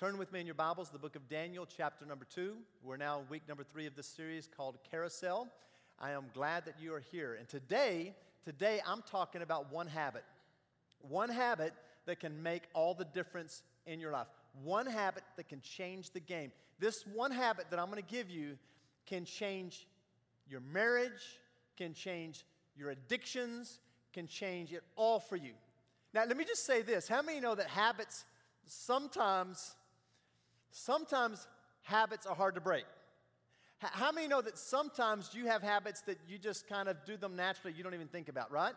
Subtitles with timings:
[0.00, 2.56] Turn with me in your Bibles the book of Daniel, chapter number two.
[2.82, 5.46] We're now in week number three of this series called Carousel.
[5.98, 7.36] I am glad that you are here.
[7.38, 10.24] And today, today I'm talking about one habit.
[11.02, 11.74] One habit
[12.06, 14.28] that can make all the difference in your life.
[14.64, 16.50] One habit that can change the game.
[16.78, 18.56] This one habit that I'm going to give you
[19.04, 19.86] can change
[20.48, 21.38] your marriage,
[21.76, 23.80] can change your addictions,
[24.14, 25.52] can change it all for you.
[26.14, 27.06] Now, let me just say this.
[27.06, 28.24] How many know that habits
[28.64, 29.74] sometimes
[30.70, 31.46] Sometimes
[31.82, 32.84] habits are hard to break.
[33.78, 37.34] How many know that sometimes you have habits that you just kind of do them
[37.34, 38.74] naturally, you don't even think about, right?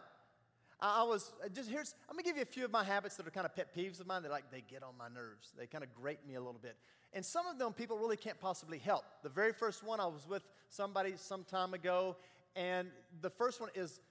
[0.80, 3.26] I was uh, just here's I'm gonna give you a few of my habits that
[3.26, 5.54] are kind of pet peeves of mine that like they get on my nerves.
[5.58, 6.76] They kind of grate me a little bit.
[7.14, 9.06] And some of them people really can't possibly help.
[9.23, 12.18] The very first one I was with somebody some time ago,
[12.56, 12.90] and
[13.22, 14.02] the first one is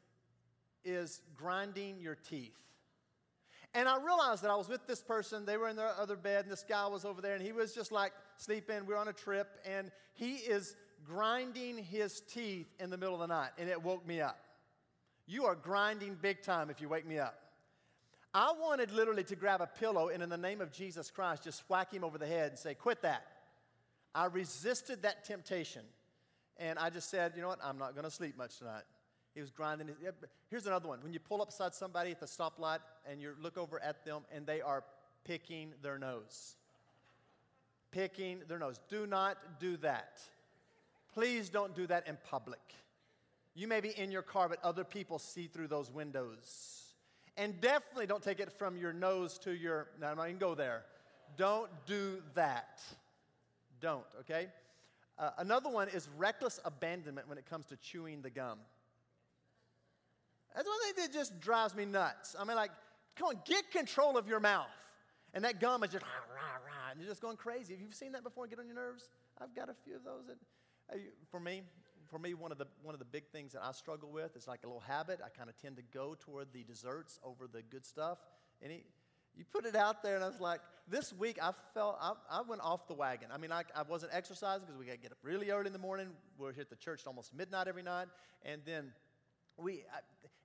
[0.85, 2.57] is grinding your teeth.
[3.75, 5.47] And I realized that I was with this person.
[5.47, 7.75] They were in their other bed, and this guy was over there, and he was
[7.75, 8.87] just like sleeping.
[8.87, 13.21] We were on a trip, and he is grinding his teeth in the middle of
[13.21, 14.39] the night, and it woke me up.
[15.27, 17.39] You are grinding big time if you wake me up.
[18.35, 21.63] I wanted literally to grab a pillow and, in the name of Jesus Christ, just
[21.69, 23.27] whack him over the head and say, Quit that.
[24.15, 25.83] I resisted that temptation.
[26.59, 27.61] And I just said, You know what?
[27.63, 28.85] I'm not going to sleep much tonight.
[29.35, 29.89] He was grinding.
[29.89, 29.97] His,
[30.51, 31.03] here's another one.
[31.03, 32.81] When you pull up beside somebody at the stoplight
[33.11, 34.85] and you look over at them and they are
[35.25, 36.57] picking their nose.
[37.91, 38.79] Picking their nose.
[38.89, 40.21] Do not do that.
[41.15, 42.61] Please don't do that in public.
[43.55, 46.95] You may be in your car, but other people see through those windows.
[47.37, 49.89] And definitely don't take it from your nose to your.
[50.01, 50.85] No, I'm not even go there.
[51.37, 52.83] Don't do that.
[53.81, 54.49] Don't, okay?
[55.19, 58.59] Uh, another one is reckless abandonment when it comes to chewing the gum.
[60.55, 62.37] That's one thing that just drives me nuts.
[62.39, 62.71] I mean, like,
[63.17, 64.69] come on, get control of your mouth.
[65.35, 67.73] And that gum is just rah, rah, rah, and you're just going crazy.
[67.73, 68.47] Have you seen that before?
[68.47, 69.09] Get on your nerves?
[69.41, 70.27] I've got a few of those.
[70.27, 70.37] That,
[70.95, 70.99] uh,
[71.31, 71.63] for me,
[72.11, 74.47] for me, one of the one of the big things that I struggle with is
[74.47, 75.21] like a little habit.
[75.25, 78.19] I kind of tend to go toward the desserts over the good stuff.
[78.61, 78.85] And he,
[79.35, 82.43] you put it out there, and I was like, this week I felt I, I
[82.43, 83.31] went off the wagon.
[83.33, 85.73] I mean, I, I wasn't exercising because we got to get up really early in
[85.73, 86.09] the morning.
[86.37, 88.09] We're here at the church almost midnight every night,
[88.45, 88.93] and then
[89.57, 89.85] we,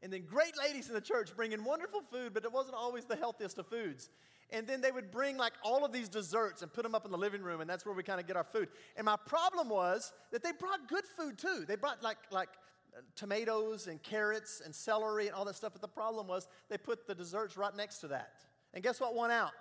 [0.01, 3.15] and then great ladies in the church bringing wonderful food, but it wasn't always the
[3.15, 4.09] healthiest of foods.
[4.49, 7.11] And then they would bring like all of these desserts and put them up in
[7.11, 8.69] the living room, and that's where we kind of get our food.
[8.95, 11.65] And my problem was that they brought good food too.
[11.67, 12.49] They brought like, like
[12.95, 16.77] uh, tomatoes and carrots and celery and all that stuff, but the problem was they
[16.77, 18.31] put the desserts right next to that.
[18.73, 19.51] And guess what won out?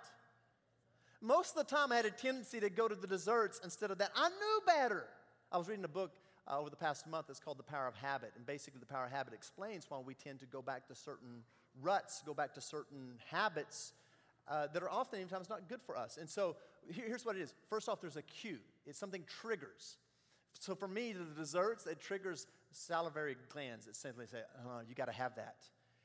[1.19, 3.97] Most of the time, I had a tendency to go to the desserts instead of
[3.97, 4.11] that.
[4.15, 5.07] I knew better.
[5.51, 6.11] I was reading a book
[6.47, 8.31] uh, over the past month it's called The Power of Habit.
[8.35, 11.43] And basically, the power of habit explains why we tend to go back to certain
[11.81, 13.93] ruts, go back to certain habits
[14.47, 16.17] uh, that are oftentimes not good for us.
[16.17, 16.55] And so
[16.89, 19.97] here's what it is first off, there's a cue, it's something triggers.
[20.59, 25.05] So for me, the desserts, it triggers salivary glands that simply say, oh, you got
[25.05, 25.57] to have that.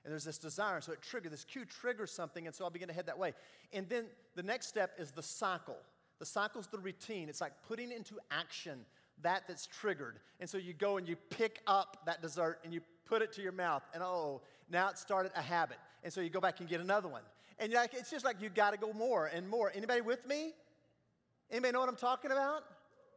[0.04, 2.88] And there's this desire, so it triggers, this cue triggers something, and so I'll begin
[2.88, 3.34] to head that way.
[3.72, 5.76] And then the next step is the cycle.
[6.18, 7.28] The cycle is the routine.
[7.28, 8.84] It's like putting into action
[9.22, 10.18] that that's triggered.
[10.40, 13.42] And so you go and you pick up that dessert and you put it to
[13.42, 14.40] your mouth, and oh,
[14.70, 15.78] now it started a habit.
[16.02, 17.22] And so you go back and get another one.
[17.58, 19.70] And like, it's just like you got to go more and more.
[19.74, 20.52] Anybody with me?
[21.50, 22.64] Anybody know what I'm talking about?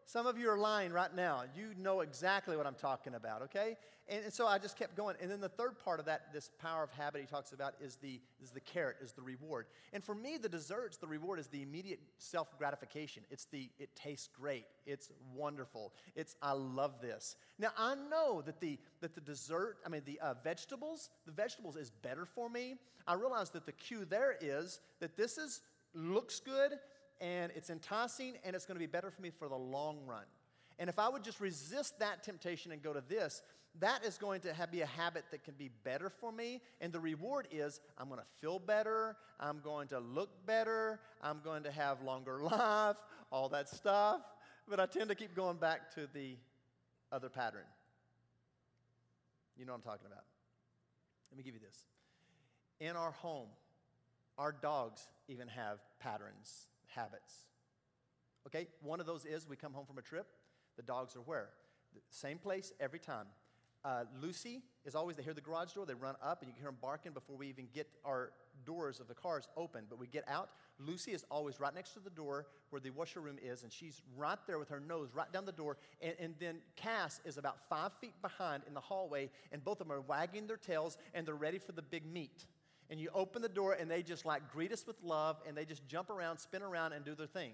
[0.08, 1.44] Some of you are lying right now.
[1.56, 3.76] You know exactly what I'm talking about, okay?
[4.08, 5.16] And, and, so I just kept going.
[5.20, 7.96] And then the third part of that, this power of habit he talks about, is
[7.96, 9.66] the, is the carrot, is the reward.
[9.94, 13.24] And for me, the desserts, the reward is the immediate self gratification.
[13.32, 14.66] It's the, it tastes great.
[14.86, 15.92] It's wonderful.
[16.16, 17.36] It's, I love this.
[17.58, 21.78] Now, I know that the, that the dessert, I mean, the uh, vegetables, the vegetables
[21.78, 22.76] is better for me.
[23.08, 25.62] I realize that the cue there is that this is,
[25.96, 26.74] looks good
[27.22, 30.24] and it's enticing and it's going to be better for me for the long run.
[30.78, 33.42] And if I would just resist that temptation and go to this,
[33.80, 36.62] that is going to have, be a habit that can be better for me.
[36.82, 41.42] And the reward is I'm going to feel better, I'm going to look better, I'm
[41.44, 42.98] going to have longer life,
[43.32, 44.22] all that stuff.
[44.68, 46.38] But I tend to keep going back to the
[47.12, 47.62] other pattern.
[49.58, 50.24] You know what I'm talking about.
[51.32, 51.84] Let me give you this.
[52.80, 53.48] In our home,
[54.38, 57.46] our dogs even have patterns habits.
[58.48, 60.28] Okay, one of those is we come home from a trip,
[60.78, 61.50] the dogs are where?
[61.94, 63.26] The same place every time.
[63.84, 66.62] Uh, Lucy is always, they hear the garage door, they run up, and you can
[66.62, 68.32] hear them barking before we even get our
[68.66, 69.84] doors of the cars open.
[69.88, 70.50] But we get out.
[70.80, 74.02] Lucy is always right next to the door where the washer room is, and she's
[74.18, 75.78] right there with her nose right down the door.
[76.02, 79.88] And, and then Cass is about five feet behind in the hallway, and both of
[79.88, 82.48] them are wagging their tails, and they're ready for the big meet.
[82.90, 85.66] And you open the door and they just like greet us with love and they
[85.66, 87.52] just jump around, spin around, and do their thing.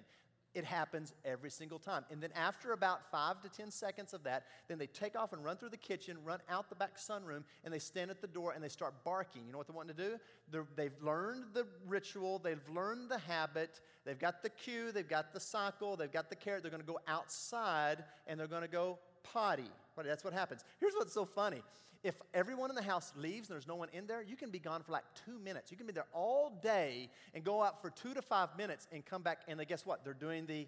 [0.54, 2.04] It happens every single time.
[2.12, 5.44] And then after about five to 10 seconds of that, then they take off and
[5.44, 8.52] run through the kitchen, run out the back sunroom, and they stand at the door
[8.52, 9.46] and they start barking.
[9.46, 10.18] You know what they want to do?
[10.52, 15.32] They're, they've learned the ritual, they've learned the habit, they've got the cue, they've got
[15.34, 16.64] the cycle, they've got the carrot.
[16.64, 19.70] They're going to go outside and they're going to go potty.
[20.04, 20.66] That's what happens.
[20.80, 21.62] Here's what's so funny
[22.04, 24.60] if everyone in the house leaves and there's no one in there, you can be
[24.60, 25.70] gone for like two minutes.
[25.70, 29.06] You can be there all day and go out for two to five minutes and
[29.06, 30.04] come back, and guess what?
[30.04, 30.68] They're doing the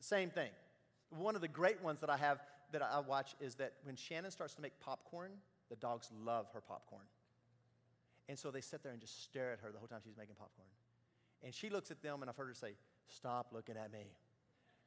[0.00, 0.50] same thing.
[1.10, 2.38] One of the great ones that I have
[2.72, 5.32] that I watch is that when Shannon starts to make popcorn,
[5.68, 7.04] the dogs love her popcorn.
[8.28, 10.36] And so they sit there and just stare at her the whole time she's making
[10.36, 10.68] popcorn.
[11.42, 12.74] And she looks at them, and I've heard her say,
[13.08, 14.04] Stop looking at me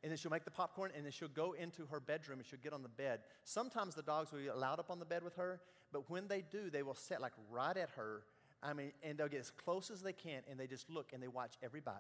[0.04, 2.60] and then she'll make the popcorn and then she'll go into her bedroom and she'll
[2.62, 3.22] get on the bed.
[3.46, 5.62] Sometimes the dogs will be allowed up on the bed with her,
[5.94, 8.24] but when they do, they will sit like right at her.
[8.62, 11.24] I mean, and they'll get as close as they can and they just look and
[11.24, 11.96] they watch every bite.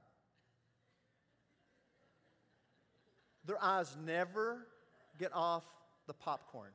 [3.45, 4.67] Their eyes never
[5.17, 5.65] get off
[6.07, 6.71] the popcorn.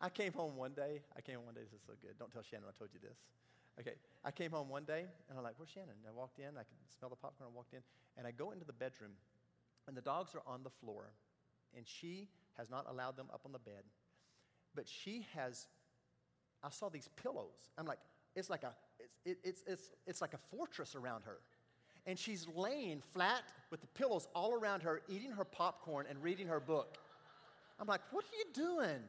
[0.00, 1.00] I came home one day.
[1.16, 1.62] I came home one day.
[1.62, 2.18] This is so good.
[2.18, 3.18] Don't tell Shannon I told you this.
[3.80, 3.96] Okay.
[4.24, 5.90] I came home one day and I'm like, where's Shannon?
[5.90, 6.58] And I walked in.
[6.58, 7.50] I could smell the popcorn.
[7.52, 7.80] I walked in
[8.18, 9.12] and I go into the bedroom
[9.86, 11.12] and the dogs are on the floor,
[11.76, 13.82] and she has not allowed them up on the bed.
[14.74, 15.66] But she has,
[16.62, 17.70] I saw these pillows.
[17.78, 17.98] I'm like,
[18.34, 18.74] it's like a,
[19.24, 21.38] it's, it's, it's, it's like a fortress around her.
[22.06, 26.46] And she's laying flat with the pillows all around her, eating her popcorn and reading
[26.46, 26.98] her book.
[27.80, 29.00] I'm like, what are you doing?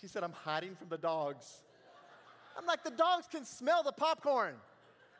[0.00, 1.62] She said, I'm hiding from the dogs.
[2.56, 4.54] I'm like, the dogs can smell the popcorn,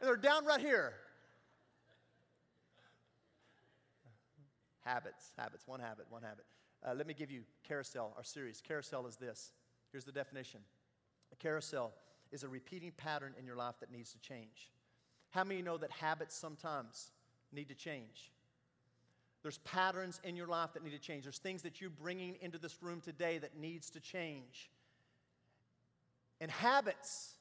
[0.01, 0.95] and they're down right here.
[4.89, 6.47] Habits, habits, one habit, one habit.
[6.83, 8.63] Uh, let me give you carousel, our series.
[8.67, 9.53] Carousel is this.
[9.93, 10.61] Here's the definition
[11.31, 11.93] a carousel
[12.33, 14.71] is a repeating pattern in your life that needs to change.
[15.29, 17.11] How many know that habits sometimes
[17.53, 18.33] need to change?
[19.43, 21.25] There's patterns in your life that need to change.
[21.25, 24.71] There's things that you're bringing into this room today that needs to change.
[26.41, 27.35] And habits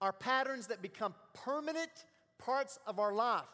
[0.00, 2.06] are patterns that become permanent
[2.38, 3.44] parts of our life.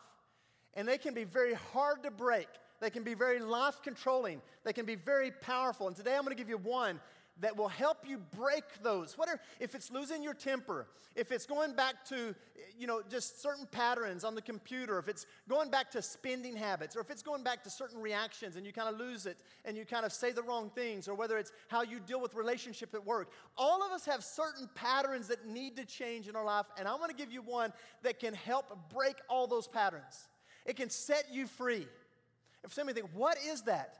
[0.75, 2.49] And they can be very hard to break.
[2.81, 4.41] They can be very life controlling.
[4.65, 5.87] They can be very powerful.
[5.87, 7.01] And today I'm going to give you one
[7.41, 9.17] that will help you break those.
[9.17, 10.87] Whatever, if it's losing your temper,
[11.17, 12.35] if it's going back to,
[12.79, 16.97] you know, just certain patterns on the computer, if it's going back to spending habits,
[16.97, 19.77] or if it's going back to certain reactions and you kind of lose it and
[19.77, 22.95] you kind of say the wrong things, or whether it's how you deal with relationship
[22.95, 23.33] at work.
[23.57, 26.99] All of us have certain patterns that need to change in our life, and I'm
[26.99, 27.73] going to give you one
[28.03, 30.29] that can help break all those patterns.
[30.65, 31.87] It can set you free.
[32.65, 33.97] If somebody think, what is that?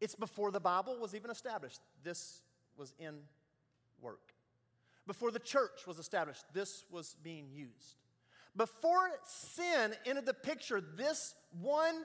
[0.00, 1.80] It's before the Bible was even established.
[2.02, 2.40] This
[2.76, 3.16] was in
[4.00, 4.32] work.
[5.06, 7.96] Before the church was established, this was being used.
[8.56, 12.04] Before sin entered the picture, this one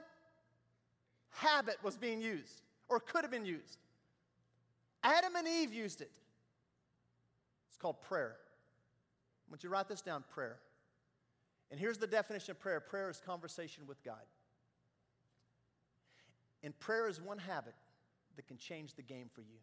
[1.30, 3.78] habit was being used or could have been used.
[5.02, 6.10] Adam and Eve used it.
[7.68, 8.36] It's called prayer.
[8.36, 10.58] I want you to write this down prayer.
[11.70, 14.22] And here's the definition of prayer prayer is conversation with God.
[16.62, 17.74] And prayer is one habit
[18.36, 19.58] that can change the game for you.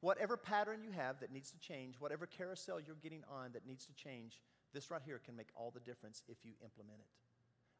[0.00, 3.86] Whatever pattern you have that needs to change, whatever carousel you're getting on that needs
[3.86, 4.40] to change,
[4.72, 7.06] this right here can make all the difference if you implement it.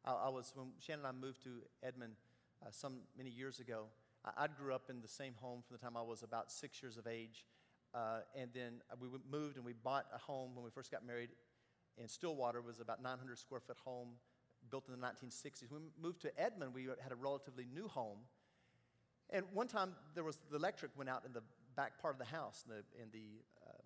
[0.05, 2.13] I, I was, when Shannon and I moved to Edmond
[2.61, 3.85] uh, some many years ago,
[4.23, 6.81] I, I, grew up in the same home from the time I was about six
[6.81, 7.45] years of age.
[7.93, 11.29] Uh, and then we moved and we bought a home when we first got married
[11.97, 14.09] in Stillwater it was about 900 square foot home
[14.73, 15.69] built in the 1960s.
[15.69, 18.17] When we moved to Edmond, we had a relatively new home.
[19.29, 21.43] And one time there was the electric went out in the
[21.75, 23.81] back part of the house, in the, in the uh,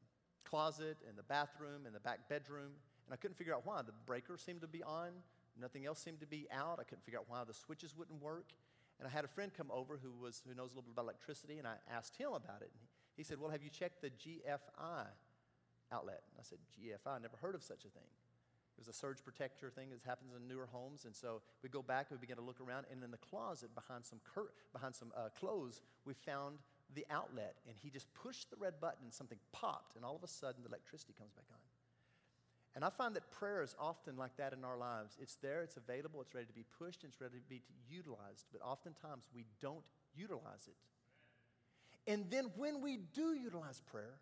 [0.46, 2.72] closet, in the bathroom, in the back bedroom.
[3.06, 3.82] And I couldn't figure out why.
[3.82, 5.10] The breaker seemed to be on,
[5.60, 6.79] nothing else seemed to be out.
[6.79, 8.53] I couldn't figure out why the switches wouldn't work.
[9.00, 11.03] And I had a friend come over who, was, who knows a little bit about
[11.03, 12.72] electricity, and I asked him about it.
[12.72, 15.06] And he said, Well, have you checked the GFI
[15.91, 16.22] outlet.
[16.32, 18.08] And I said, GFI, never heard of such a thing.
[18.77, 21.05] Was a surge protector thing that happens in newer homes.
[21.05, 22.86] And so we go back and we begin to look around.
[22.91, 26.60] And in the closet behind some, cur- behind some uh, clothes, we found
[26.93, 27.55] the outlet.
[27.67, 29.96] And he just pushed the red button and something popped.
[29.96, 31.60] And all of a sudden, the electricity comes back on.
[32.75, 35.17] And I find that prayer is often like that in our lives.
[35.19, 38.46] It's there, it's available, it's ready to be pushed, and it's ready to be utilized.
[38.51, 39.84] But oftentimes we don't
[40.15, 40.75] utilize it.
[42.12, 44.19] And then when we do utilize prayer,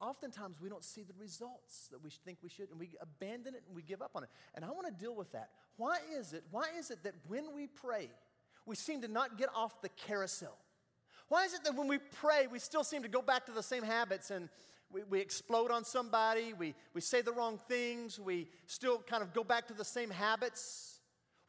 [0.00, 3.62] oftentimes we don't see the results that we think we should, and we abandon it
[3.66, 4.28] and we give up on it.
[4.54, 5.50] And I want to deal with that.
[5.76, 6.44] Why is it?
[6.50, 8.10] Why is it that when we pray,
[8.66, 10.56] we seem to not get off the carousel?
[11.28, 13.62] Why is it that when we pray, we still seem to go back to the
[13.62, 14.48] same habits and
[14.92, 19.32] we, we explode on somebody, we, we say the wrong things, we still kind of
[19.32, 20.89] go back to the same habits.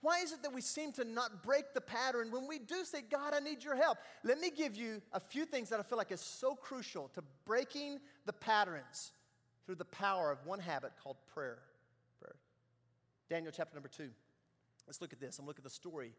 [0.01, 3.01] Why is it that we seem to not break the pattern when we do say,
[3.01, 3.99] God, I need your help?
[4.23, 7.23] Let me give you a few things that I feel like is so crucial to
[7.45, 9.11] breaking the patterns
[9.65, 11.59] through the power of one habit called prayer.
[12.19, 12.35] prayer.
[13.29, 14.09] Daniel chapter number two.
[14.87, 15.37] Let's look at this.
[15.37, 16.13] I'm at the story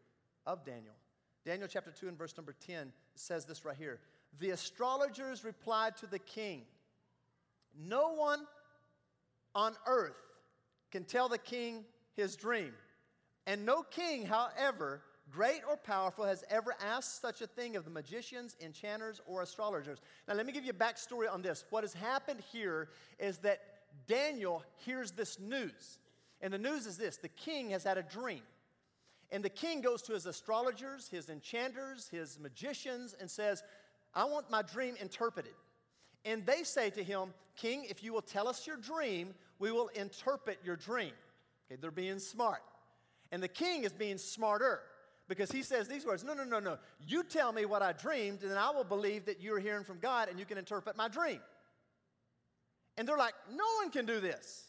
[0.45, 0.95] of Daniel.
[1.45, 3.99] Daniel chapter 2 and verse number 10 says this right here.
[4.39, 6.63] The astrologers replied to the king,
[7.77, 8.45] No one
[9.53, 10.15] on earth
[10.91, 11.83] can tell the king
[12.15, 12.73] his dream.
[13.45, 17.89] And no king, however great or powerful, has ever asked such a thing of the
[17.89, 19.99] magicians, enchanters, or astrologers.
[20.27, 21.65] Now, let me give you a backstory on this.
[21.69, 23.61] What has happened here is that
[24.07, 25.99] Daniel hears this news.
[26.41, 28.41] And the news is this the king has had a dream.
[29.31, 33.63] And the king goes to his astrologers, his enchanters, his magicians, and says,
[34.13, 35.53] I want my dream interpreted.
[36.23, 39.89] And they say to him, King, if you will tell us your dream, we will
[39.89, 41.13] interpret your dream.
[41.65, 42.61] Okay, they're being smart.
[43.33, 44.81] And the king is being smarter
[45.27, 46.77] because he says these words No, no, no, no.
[47.05, 49.97] You tell me what I dreamed, and then I will believe that you're hearing from
[49.97, 51.39] God and you can interpret my dream.
[52.95, 54.65] And they're like, No one can do this.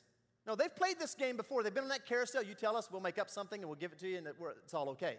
[0.47, 1.62] No, they've played this game before.
[1.62, 2.42] They've been on that carousel.
[2.42, 4.26] You tell us, we'll make up something and we'll give it to you, and
[4.62, 5.16] it's all okay.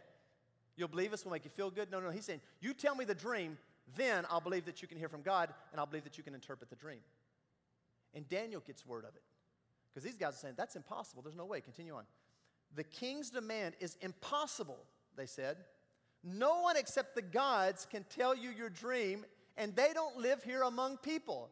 [0.76, 1.92] You'll believe us, we'll make you feel good.
[1.92, 3.60] No, no, he's saying, You tell me the dream,
[3.96, 6.34] then I'll believe that you can hear from God, and I'll believe that you can
[6.34, 7.02] interpret the dream.
[8.16, 9.22] And Daniel gets word of it.
[9.94, 11.22] Because these guys are saying, That's impossible.
[11.22, 11.62] There's no way.
[11.62, 12.06] Continue on.
[12.76, 14.80] The king's demand is impossible,
[15.16, 15.58] they said.
[16.24, 19.26] No one except the gods can tell you your dream,
[19.58, 21.50] and they don't live here among people.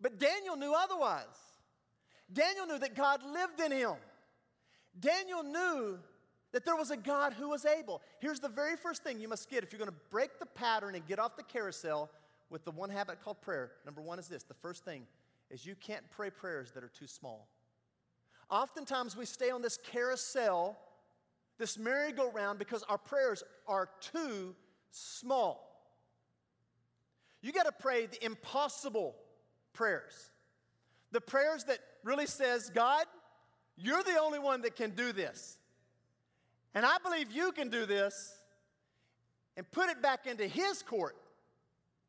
[0.00, 1.24] But Daniel knew otherwise.
[2.32, 3.94] Daniel knew that God lived in him.
[4.98, 5.98] Daniel knew
[6.52, 8.02] that there was a God who was able.
[8.20, 10.94] Here's the very first thing you must get if you're going to break the pattern
[10.94, 12.10] and get off the carousel
[12.50, 13.72] with the one habit called prayer.
[13.86, 15.06] Number one is this the first thing
[15.50, 17.48] is you can't pray prayers that are too small.
[18.52, 20.78] Oftentimes we stay on this carousel,
[21.58, 24.54] this merry-go-round, because our prayers are too
[24.90, 25.68] small.
[27.40, 29.16] You got to pray the impossible
[29.72, 30.30] prayers.
[31.12, 33.06] The prayers that really says, God,
[33.78, 35.56] you're the only one that can do this.
[36.74, 38.38] And I believe you can do this
[39.56, 41.16] and put it back into his court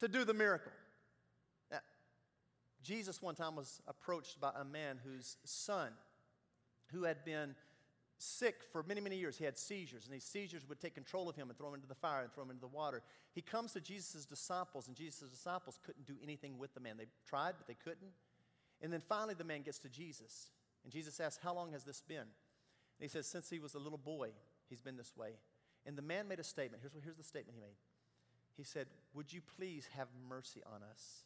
[0.01, 0.73] to do the miracle.
[1.71, 1.79] Now,
[2.83, 5.93] Jesus one time was approached by a man whose son
[6.93, 7.55] who had been
[8.17, 9.37] sick for many, many years.
[9.37, 11.87] He had seizures, and these seizures would take control of him and throw him into
[11.87, 13.01] the fire and throw him into the water.
[13.33, 16.97] He comes to Jesus' disciples, and Jesus' disciples couldn't do anything with the man.
[16.97, 18.11] They tried, but they couldn't.
[18.81, 20.47] And then finally, the man gets to Jesus,
[20.83, 22.17] and Jesus asks, How long has this been?
[22.17, 22.29] And
[22.99, 24.29] he says, Since he was a little boy,
[24.69, 25.31] he's been this way.
[25.85, 26.81] And the man made a statement.
[26.81, 27.75] Here's, here's the statement he made.
[28.55, 31.23] He said, Would you please have mercy on us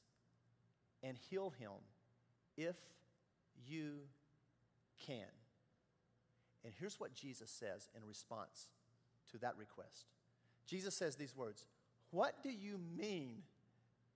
[1.04, 1.72] and heal him
[2.58, 2.76] if
[3.68, 4.00] you
[5.06, 5.26] can?
[6.68, 8.68] And here's what Jesus says in response
[9.32, 10.08] to that request
[10.68, 11.66] Jesus says these words
[12.12, 13.38] What do you mean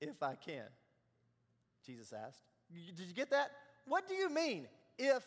[0.01, 0.65] if I can?
[1.85, 2.41] Jesus asked.
[2.69, 3.51] Did you get that?
[3.87, 4.67] What do you mean
[4.99, 5.25] if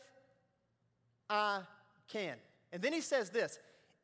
[1.31, 1.61] I
[2.09, 2.35] can?
[2.75, 3.59] And then he says this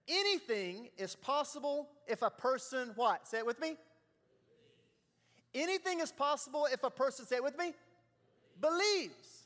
[0.09, 3.29] anything is possible if a person what?
[3.29, 3.77] Say it with me.
[5.55, 7.75] Anything is possible if a person, say it with me,
[8.62, 9.45] believes.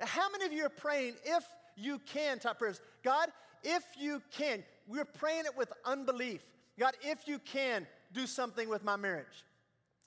[0.00, 1.44] Now, how many of you are praying if
[1.78, 2.80] you can type prayers.
[3.02, 3.28] God,
[3.62, 6.42] if you can, we're praying it with unbelief.
[6.78, 9.44] God, if you can, do something with my marriage.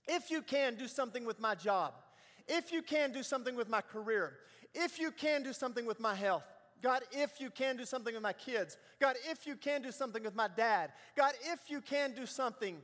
[0.07, 1.93] If you can, do something with my job.
[2.47, 4.37] If you can, do something with my career.
[4.73, 6.43] If you can, do something with my health.
[6.81, 8.77] God, if you can do something with my kids.
[8.99, 10.91] God, if you can do something with my dad.
[11.15, 12.77] God, if you can do something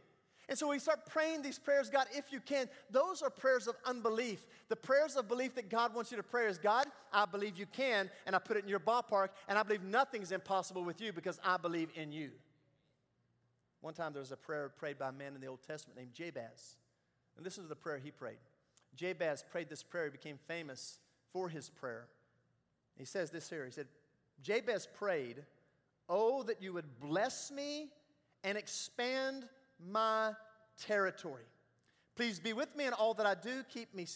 [0.50, 3.76] and so we start praying these prayers, God, if you can, those are prayers of
[3.86, 4.46] unbelief.
[4.70, 7.66] The prayers of belief that God wants you to pray is God, I believe you
[7.66, 11.14] can, and I put it in your ballpark, and I believe nothing's impossible with you
[11.14, 12.32] because I believe in you.
[13.82, 16.14] One time there was a prayer prayed by a man in the Old Testament named
[16.14, 16.78] Jabez.
[17.38, 18.40] And this is the prayer he prayed.
[18.96, 21.00] Jabez prayed this prayer, he became famous
[21.32, 22.08] for his prayer.
[22.98, 23.88] He says this here He said,
[24.42, 25.44] Jabez prayed,
[26.10, 27.90] Oh, that you would bless me
[28.44, 29.46] and expand
[29.80, 30.32] my
[30.82, 31.44] territory.
[32.16, 33.64] Please be with me in all that I do.
[33.70, 34.08] Keep me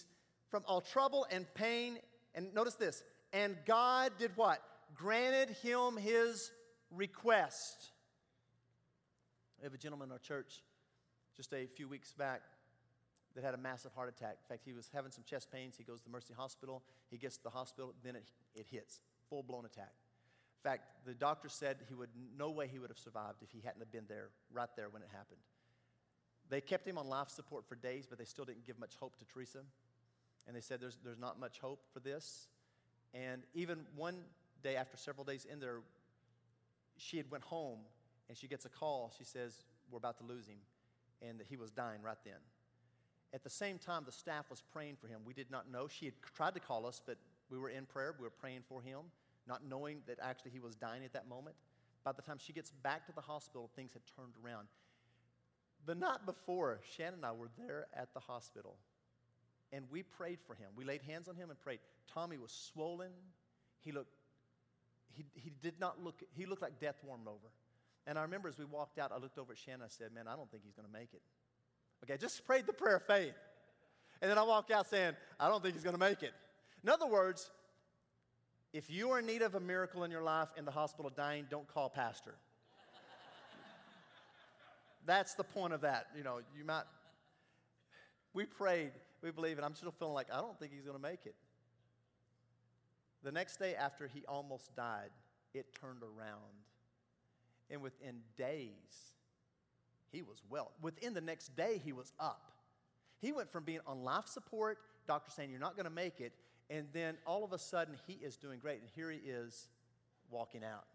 [0.50, 2.00] from all trouble and pain.
[2.34, 3.04] And notice this.
[3.34, 4.62] And God did what?
[4.96, 6.52] Granted him his
[6.90, 7.92] request.
[9.60, 10.64] We have a gentleman in our church
[11.36, 12.42] just a few weeks back
[13.36, 14.38] that had a massive heart attack.
[14.44, 15.76] In fact, he was having some chest pains.
[15.78, 16.84] He goes to the Mercy Hospital.
[17.10, 19.00] He gets to the hospital, then it, it hits.
[19.30, 19.94] Full blown attack.
[20.64, 23.62] In fact, the doctor said he would no way he would have survived if he
[23.62, 25.40] hadn't have been there right there when it happened.
[26.50, 29.18] They kept him on life support for days, but they still didn't give much hope
[29.18, 29.60] to Teresa.
[30.48, 32.48] And they said, there's, there's not much hope for this.
[33.14, 34.18] And even one
[34.64, 35.82] day, after several days in there,
[36.98, 37.80] she had went home
[38.30, 39.12] and she gets a call.
[39.18, 40.58] She says, we're about to lose him.
[41.22, 42.40] And that he was dying right then.
[43.34, 45.22] At the same time, the staff was praying for him.
[45.26, 45.88] We did not know.
[45.88, 47.18] She had tried to call us, but
[47.50, 48.14] we were in prayer.
[48.18, 49.00] We were praying for him,
[49.48, 51.56] not knowing that actually he was dying at that moment.
[52.04, 54.68] By the time she gets back to the hospital, things had turned around.
[55.86, 58.76] The night before, Shannon and I were there at the hospital,
[59.74, 60.68] and we prayed for him.
[60.76, 61.80] We laid hands on him and prayed.
[62.14, 63.12] Tommy was swollen.
[63.84, 64.14] He looked,
[65.14, 67.52] he, he did not look, he looked like death warmed over.
[68.08, 69.82] And I remember as we walked out, I looked over at Shannon.
[69.84, 71.22] I said, Man, I don't think he's going to make it.
[72.04, 73.36] Okay, just prayed the prayer of faith.
[74.22, 76.34] And then I walked out saying, I don't think he's going to make it.
[76.84, 77.52] In other words,
[78.74, 81.46] if you are in need of a miracle in your life in the hospital dying,
[81.50, 82.34] don't call pastor.
[85.06, 86.08] That's the point of that.
[86.16, 86.84] You know, you might.
[88.34, 91.02] We prayed, we believe, and I'm still feeling like I don't think he's going to
[91.02, 91.36] make it.
[93.24, 95.12] The next day after he almost died,
[95.54, 96.40] it turned around.
[97.70, 99.14] And within days,
[100.12, 100.72] he was well.
[100.82, 102.52] Within the next day, he was up.
[103.20, 106.34] He went from being on life support, doctor saying, You're not going to make it,
[106.70, 108.80] and then all of a sudden, he is doing great.
[108.82, 109.68] And here he is
[110.30, 110.86] walking out.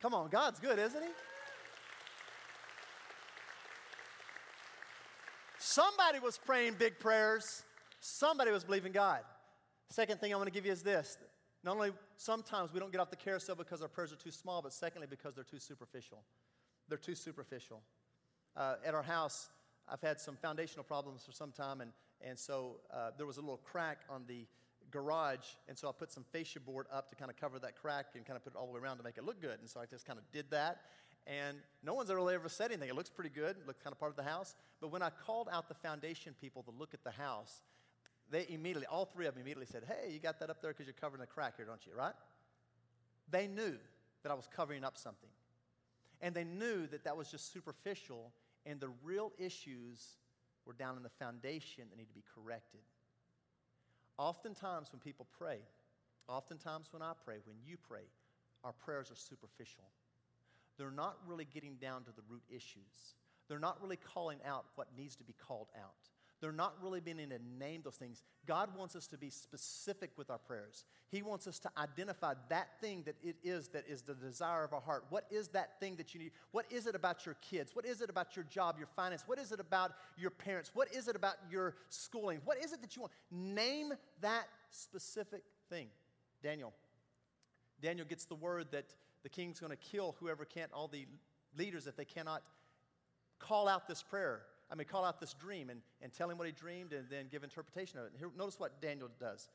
[0.00, 1.10] Come on, God's good, isn't he?
[5.64, 7.62] Somebody was praying big prayers.
[8.00, 9.20] Somebody was believing God.
[9.90, 11.18] Second thing I want to give you is this.
[11.62, 14.60] Not only sometimes we don't get off the carousel because our prayers are too small,
[14.60, 16.24] but secondly, because they're too superficial.
[16.88, 17.80] They're too superficial.
[18.56, 19.50] Uh, at our house,
[19.88, 23.40] I've had some foundational problems for some time, and, and so uh, there was a
[23.40, 24.46] little crack on the
[24.90, 28.06] garage, and so I put some fascia board up to kind of cover that crack
[28.16, 29.60] and kind of put it all the way around to make it look good.
[29.60, 30.80] And so I just kind of did that,
[31.26, 32.88] and no one's really ever said anything.
[32.88, 34.54] It looks pretty good, it looks kind of part of the house.
[34.80, 37.60] But when I called out the foundation people to look at the house,
[38.30, 40.86] they immediately, all three of them immediately said, Hey, you got that up there because
[40.86, 41.92] you're covering a crack here, don't you?
[41.96, 42.14] Right?
[43.30, 43.76] They knew
[44.22, 45.30] that I was covering up something.
[46.20, 48.32] And they knew that that was just superficial,
[48.64, 50.16] and the real issues
[50.64, 52.80] were down in the foundation that need to be corrected.
[54.18, 55.58] Oftentimes, when people pray,
[56.28, 58.04] oftentimes when I pray, when you pray,
[58.62, 59.84] our prayers are superficial
[60.78, 63.14] they're not really getting down to the root issues.
[63.48, 66.10] They're not really calling out what needs to be called out.
[66.42, 68.24] They're not really being able to name those things.
[68.46, 70.86] God wants us to be specific with our prayers.
[71.08, 74.72] He wants us to identify that thing that it is that is the desire of
[74.72, 75.04] our heart.
[75.08, 76.32] What is that thing that you need?
[76.50, 77.76] What is it about your kids?
[77.76, 79.22] What is it about your job, your finance?
[79.24, 80.72] What is it about your parents?
[80.74, 82.40] What is it about your schooling?
[82.44, 83.12] What is it that you want?
[83.30, 85.86] Name that specific thing.
[86.42, 86.72] Daniel.
[87.80, 88.86] Daniel gets the word that
[89.22, 91.06] the king's going to kill whoever can't, all the
[91.56, 92.42] leaders, if they cannot
[93.38, 94.42] call out this prayer.
[94.70, 97.26] I mean, call out this dream and, and tell him what he dreamed and then
[97.30, 98.12] give interpretation of it.
[98.18, 99.50] Here, notice what Daniel does.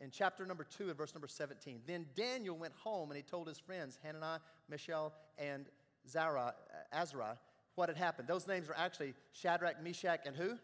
[0.00, 1.80] In chapter number 2 and verse number 17.
[1.86, 5.66] Then Daniel went home and he told his friends, Hananiah, Mishael, and
[6.08, 7.38] Zara, uh, Azra,
[7.74, 8.26] what had happened.
[8.26, 10.56] Those names are actually Shadrach, Meshach, and who?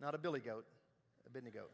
[0.00, 0.64] Not a billy goat,
[1.26, 1.70] a goat.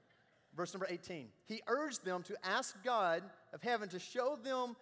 [0.55, 1.29] Verse number 18.
[1.47, 4.77] He urged them to ask God of heaven to show them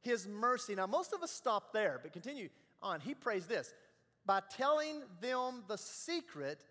[0.00, 0.74] his mercy.
[0.74, 2.48] Now, most of us stop there, but continue
[2.82, 3.00] on.
[3.00, 3.72] He prays this
[4.26, 6.64] by telling them the secret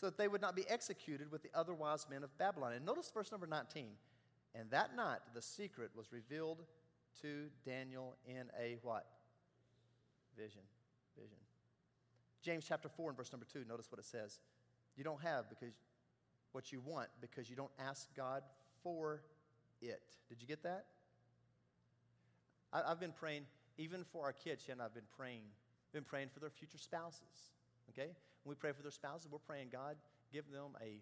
[0.00, 2.72] so that they would not be executed with the other wise men of Babylon.
[2.72, 3.86] And notice verse number 19.
[4.54, 6.62] And that night the secret was revealed
[7.20, 9.06] to Daniel in a what?
[10.36, 10.62] Vision.
[11.16, 11.36] Vision.
[12.42, 14.40] James chapter 4 and verse number 2, notice what it says.
[14.96, 15.74] You don't have because
[16.52, 18.42] what you want because you don't ask God
[18.82, 19.22] for
[19.80, 20.02] it.
[20.28, 20.86] Did you get that?
[22.72, 23.42] I, have been praying,
[23.78, 25.42] even for our kids, and I've been praying,
[25.92, 27.52] been praying for their future spouses.
[27.90, 28.10] Okay?
[28.44, 29.96] When we pray for their spouses, we're praying, God,
[30.32, 31.00] give them a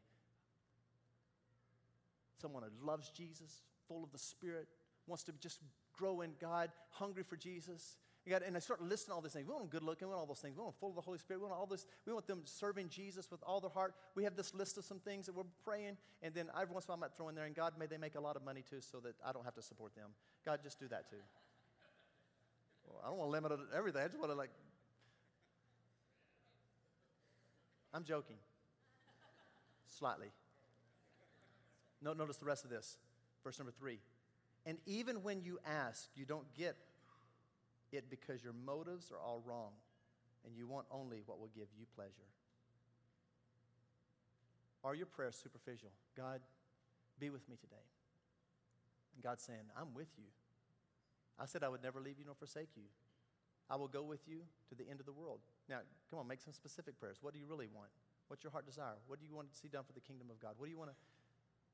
[2.41, 4.67] someone who loves Jesus, full of the Spirit,
[5.07, 5.61] wants to just
[5.93, 7.97] grow in God, hungry for Jesus.
[8.29, 9.47] Got, and I start listing all these things.
[9.47, 10.07] We want them good looking.
[10.07, 10.57] We want all those things.
[10.57, 11.41] We want them full of the Holy Spirit.
[11.41, 11.87] We want all this.
[12.07, 13.95] We want them serving Jesus with all their heart.
[14.15, 16.91] We have this list of some things that we're praying, and then every once in
[16.91, 18.45] a while I might throw in there, and God, may they make a lot of
[18.45, 20.11] money too, so that I don't have to support them.
[20.45, 21.17] God, just do that too.
[22.91, 24.03] Well, I don't want to limit everything.
[24.03, 24.51] I just want to like.
[27.95, 28.37] I'm joking.
[29.87, 30.29] Slightly.
[32.03, 32.99] No, notice the rest of this.
[33.45, 33.99] Verse number three.
[34.67, 36.77] And even when you ask, you don't get
[37.93, 39.73] it because your motives are all wrong
[40.47, 42.29] and you want only what will give you pleasure.
[44.85, 45.91] Are your prayers superficial?
[46.17, 46.41] God,
[47.19, 47.85] be with me today.
[49.15, 50.25] And God's saying, I'm with you.
[51.41, 52.85] I said I would never leave you nor forsake you.
[53.71, 55.41] I will go with you to the end of the world.
[55.69, 55.79] Now,
[56.11, 57.19] come on, make some specific prayers.
[57.23, 57.89] What do you really want?
[58.29, 58.99] What's your heart desire?
[59.07, 60.55] What do you want to see done for the kingdom of God?
[60.59, 60.97] What do you want to?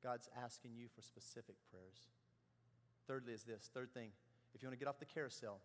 [0.01, 2.07] God's asking you for specific prayers.
[3.07, 4.09] Thirdly, is this third thing
[4.53, 5.59] if you want to get off the carousel,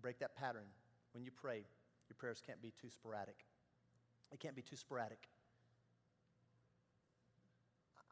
[0.00, 0.66] break that pattern.
[1.12, 1.64] When you pray,
[2.08, 3.44] your prayers can't be too sporadic.
[4.32, 5.28] It can't be too sporadic.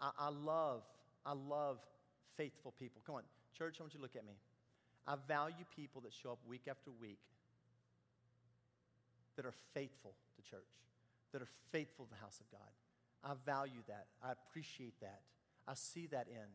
[0.01, 0.83] I, I love,
[1.25, 1.79] I love
[2.37, 3.01] faithful people.
[3.07, 3.23] Come on,
[3.57, 4.35] church, I want you to look at me.
[5.07, 7.19] I value people that show up week after week
[9.37, 10.73] that are faithful to church,
[11.33, 12.73] that are faithful to the house of God.
[13.23, 14.07] I value that.
[14.23, 15.21] I appreciate that.
[15.69, 16.49] I see that in.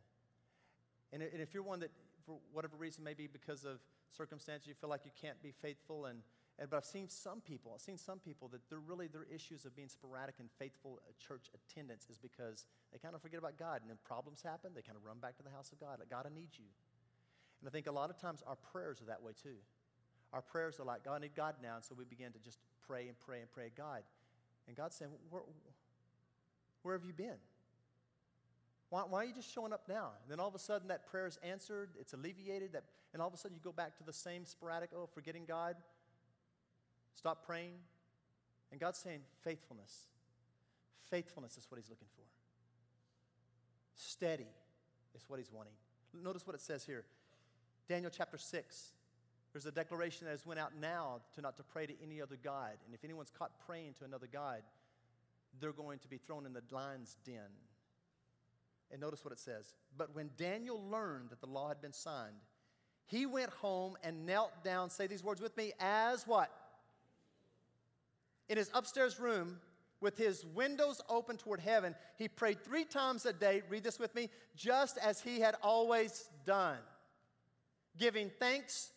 [1.14, 1.92] And, if you're one that,
[2.26, 3.80] for whatever reason, maybe because of
[4.12, 6.20] circumstances, you feel like you can't be faithful, and,
[6.58, 9.66] and but I've seen some people, I've seen some people that they're really their issues
[9.66, 13.82] of being sporadic and faithful church attendance is because they kind of forget about God,
[13.82, 16.00] and then problems happen, they kind of run back to the house of God.
[16.00, 16.72] Like, God, I need you.
[17.62, 19.56] And I think a lot of times our prayers are that way too.
[20.34, 21.76] Our prayers are like, God, I need God now.
[21.76, 24.02] And so we begin to just pray and pray and pray God.
[24.68, 25.44] And God's saying, Where,
[26.82, 27.38] where have you been?
[28.90, 30.12] Why, why, are you just showing up now?
[30.22, 33.28] And then all of a sudden that prayer is answered, it's alleviated, that, and all
[33.28, 35.76] of a sudden you go back to the same sporadic, oh, forgetting God.
[37.14, 37.74] Stop praying.
[38.72, 40.08] And God's saying, faithfulness.
[41.10, 42.24] Faithfulness is what He's looking for.
[43.96, 44.48] Steady
[45.16, 45.74] is what He's wanting.
[46.14, 47.06] Notice what it says here
[47.88, 48.94] Daniel chapter 6.
[49.54, 52.38] There's a declaration that has went out now to not to pray to any other
[52.42, 52.78] God.
[52.86, 54.62] And if anyone's caught praying to another God,
[55.60, 57.52] they're going to be thrown in the lion's den.
[58.92, 59.74] And notice what it says.
[59.98, 62.36] But when Daniel learned that the law had been signed,
[63.06, 66.50] he went home and knelt down, say these words with me, as what?
[68.48, 69.60] In his upstairs room,
[70.00, 73.64] with his windows open toward heaven, he prayed three times a day.
[73.70, 76.78] Read this with me, just as he had always done
[77.98, 78.92] giving thanks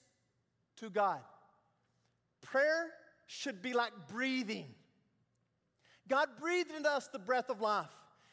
[0.77, 1.21] to God.
[2.43, 2.91] Prayer
[3.27, 4.67] should be like breathing.
[6.09, 7.91] God breathed into us the breath of life.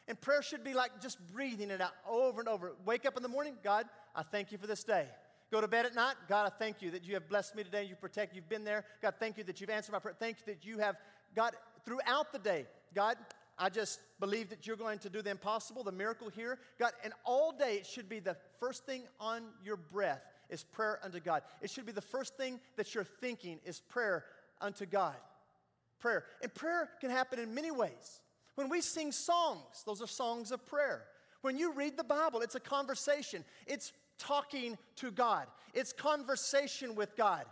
[0.08, 2.72] And prayer should be like just breathing it out over and over.
[2.84, 5.06] Wake up in the morning, God, I thank you for this day.
[5.50, 7.84] Go to bed at night, God, I thank you that you have blessed me today.
[7.84, 8.84] You protect, you've been there.
[9.00, 10.16] God, thank you that you've answered my prayer.
[10.18, 10.96] Thank you that you have,
[11.36, 11.52] God,
[11.84, 13.16] throughout the day, God,
[13.58, 16.58] I just believe that you're going to do the impossible, the miracle here.
[16.78, 20.22] God, and all day it should be the first thing on your breath
[20.52, 21.42] is prayer unto God.
[21.60, 24.24] It should be the first thing that you're thinking is prayer
[24.60, 25.16] unto God.
[25.98, 26.24] Prayer.
[26.42, 28.20] And prayer can happen in many ways.
[28.54, 31.04] When we sing songs, those are songs of prayer.
[31.40, 33.44] When you read the Bible, it's a conversation.
[33.66, 35.46] It's talking to God.
[35.74, 37.44] It's conversation with God.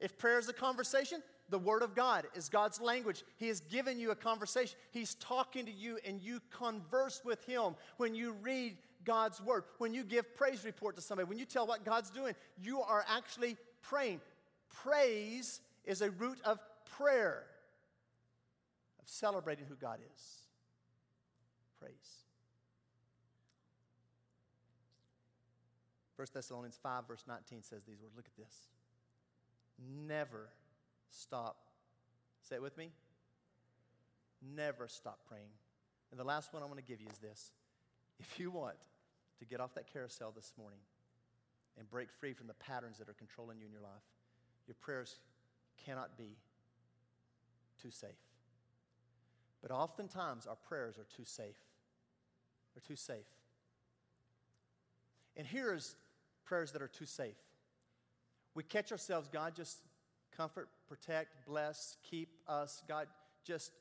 [0.00, 3.24] If prayer is a conversation, the Word of God is God's language.
[3.36, 4.76] He has given you a conversation.
[4.90, 7.74] He's talking to you, and you converse with Him.
[7.96, 9.64] When you read God's word.
[9.78, 13.04] When you give praise report to somebody, when you tell what God's doing, you are
[13.08, 14.20] actually praying.
[14.82, 16.58] Praise is a root of
[16.98, 17.44] prayer,
[19.00, 20.22] of celebrating who God is.
[21.80, 21.94] Praise.
[26.16, 28.14] 1 Thessalonians 5, verse 19 says these words.
[28.16, 28.54] Look at this.
[30.06, 30.48] Never
[31.10, 31.56] stop.
[32.48, 32.90] Say it with me.
[34.54, 35.50] Never stop praying.
[36.10, 37.52] And the last one I want to give you is this.
[38.18, 38.76] If you want
[39.38, 40.78] to get off that carousel this morning
[41.78, 44.02] and break free from the patterns that are controlling you in your life.
[44.66, 45.18] Your prayers
[45.84, 46.36] cannot be
[47.80, 48.10] too safe.
[49.62, 51.56] But oftentimes, our prayers are too safe.
[52.74, 53.26] They're too safe.
[55.36, 55.96] And here's
[56.44, 57.36] prayers that are too safe.
[58.54, 59.78] We catch ourselves, God, just
[60.34, 62.82] comfort, protect, bless, keep us.
[62.88, 63.06] God,
[63.44, 63.72] just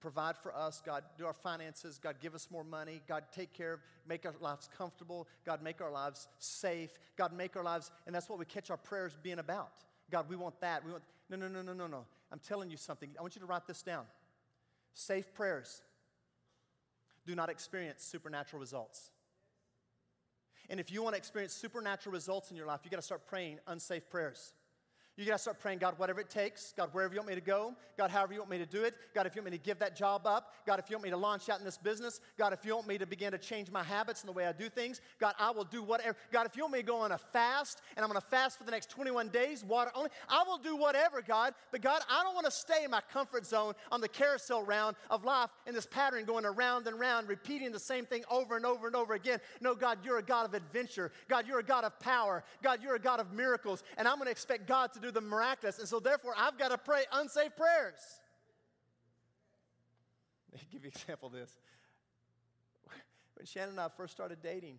[0.00, 0.82] provide for us.
[0.84, 1.98] God, do our finances.
[1.98, 3.02] God, give us more money.
[3.08, 5.28] God, take care of, make our lives comfortable.
[5.44, 6.90] God, make our lives safe.
[7.16, 9.72] God, make our lives, and that's what we catch our prayers being about.
[10.10, 10.84] God, we want that.
[10.84, 12.04] We want, no, no, no, no, no, no.
[12.30, 13.10] I'm telling you something.
[13.18, 14.04] I want you to write this down.
[14.94, 15.82] Safe prayers
[17.26, 19.10] do not experience supernatural results.
[20.68, 23.26] And if you want to experience supernatural results in your life, you got to start
[23.26, 24.52] praying unsafe prayers.
[25.16, 26.74] You got to start praying, God, whatever it takes.
[26.76, 27.74] God, wherever you want me to go.
[27.96, 28.94] God, however you want me to do it.
[29.14, 30.52] God, if you want me to give that job up.
[30.66, 32.20] God, if you want me to launch out in this business.
[32.36, 34.52] God, if you want me to begin to change my habits and the way I
[34.52, 35.00] do things.
[35.18, 36.16] God, I will do whatever.
[36.30, 38.64] God, if you want me to go on a fast and I'm to fast for
[38.64, 41.54] the next 21 days, water only, I will do whatever, God.
[41.72, 44.96] But God, I don't want to stay in my comfort zone on the carousel round
[45.08, 48.66] of life in this pattern going around and around, repeating the same thing over and
[48.66, 49.40] over and over again.
[49.62, 51.10] No, God, you're a God of adventure.
[51.28, 52.44] God, you're a God of power.
[52.62, 53.82] God, you're a God of miracles.
[53.96, 55.78] And I'm to expect God to do the miraculous.
[55.78, 58.00] And so, therefore, I've got to pray unsafe prayers.
[60.52, 61.50] Let me give you an example of this.
[63.34, 64.78] When Shannon and I first started dating,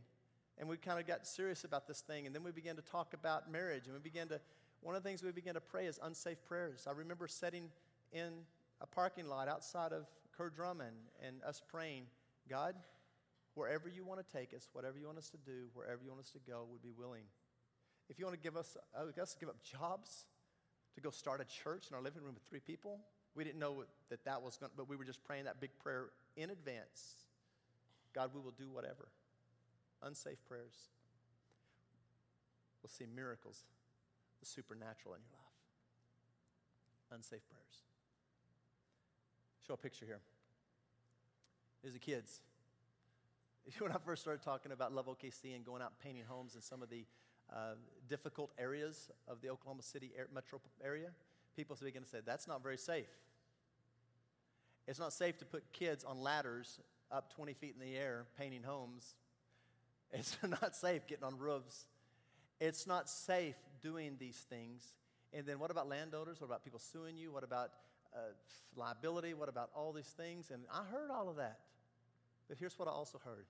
[0.58, 3.14] and we kind of got serious about this thing, and then we began to talk
[3.14, 4.40] about marriage, and we began to,
[4.82, 6.88] one of the things we began to pray is unsafe prayers.
[6.88, 7.70] I remember sitting
[8.12, 8.32] in
[8.82, 12.04] a parking lot outside of Kerr Drummond and us praying,
[12.50, 12.76] God,
[13.54, 16.22] wherever you want to take us, whatever you want us to do, wherever you want
[16.22, 17.24] us to go, we'd be willing.
[18.10, 20.26] If you want to give us, uh, us to give up jobs,
[20.96, 23.00] to go start a church in our living room with three people,
[23.36, 25.72] we didn't know that that was going to, but we were just praying that big
[25.80, 27.28] prayer in advance.
[28.14, 29.10] God, we will do whatever.
[30.02, 30.90] Unsafe prayers.
[32.82, 33.64] We'll see miracles,
[34.40, 35.48] the supernatural in your life.
[37.12, 37.84] Unsafe prayers.
[39.68, 40.22] Show a picture here.
[41.84, 42.42] These are kids.
[43.80, 46.82] When I first started talking about Love OKC and going out painting homes and some
[46.82, 47.06] of the
[47.54, 47.76] uh,
[48.10, 51.10] difficult areas of the Oklahoma City metro area,
[51.56, 53.10] people began to say, that's not very safe.
[54.88, 56.80] It's not safe to put kids on ladders
[57.12, 59.16] up 20 feet in the air painting homes.
[60.12, 61.88] It's not safe getting on roofs.
[62.60, 64.96] It's not safe doing these things.
[65.34, 66.40] And then what about landowners?
[66.40, 67.32] What about people suing you?
[67.32, 67.72] What about
[68.14, 68.20] uh,
[68.76, 69.34] liability?
[69.34, 70.52] What about all these things?
[70.52, 71.60] And I heard all of that.
[72.48, 73.46] But here's what I also heard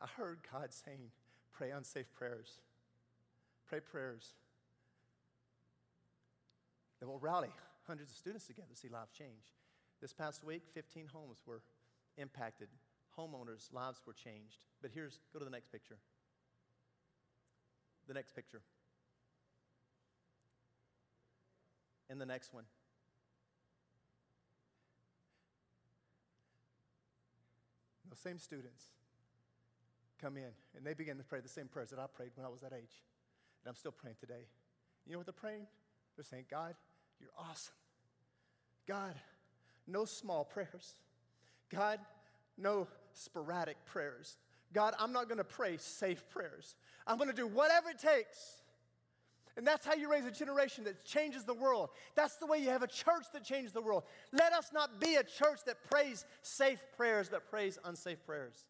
[0.00, 1.10] I heard God saying,
[1.52, 2.58] pray unsafe prayers.
[3.68, 4.32] Pray prayers
[7.00, 7.50] that will rally
[7.86, 9.54] hundreds of students together to see lives change.
[10.00, 11.62] This past week, 15 homes were
[12.16, 12.68] impacted.
[13.18, 14.64] Homeowners' lives were changed.
[14.80, 15.96] But here's, go to the next picture.
[18.06, 18.62] The next picture.
[22.08, 22.64] And the next one.
[28.08, 28.84] Those same students
[30.20, 32.48] come in and they begin to pray the same prayers that I prayed when I
[32.48, 33.02] was that age.
[33.64, 34.46] And I'm still praying today.
[35.06, 35.66] You know what they're praying?
[36.16, 36.74] They're saying, God,
[37.20, 37.74] you're awesome.
[38.86, 39.14] God,
[39.86, 40.94] no small prayers.
[41.70, 41.98] God,
[42.56, 44.36] no sporadic prayers.
[44.72, 46.76] God, I'm not to pray safe prayers.
[47.06, 48.62] I'm to do whatever it takes.
[49.56, 51.88] And that's how you raise a generation that changes the world.
[52.14, 54.04] That's the way you have a church that changes the world.
[54.32, 58.64] Let us not be a church that prays safe prayers, but prays unsafe prayers.